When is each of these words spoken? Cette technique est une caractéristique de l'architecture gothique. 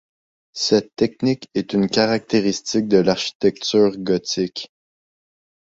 Cette 0.55 0.95
technique 0.95 1.47
est 1.53 1.73
une 1.73 1.87
caractéristique 1.87 2.87
de 2.87 2.97
l'architecture 2.97 3.91
gothique. 3.99 4.71